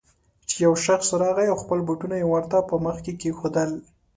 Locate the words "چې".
0.47-0.55